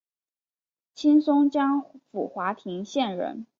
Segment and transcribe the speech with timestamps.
[0.95, 3.45] 清松江府华亭县人。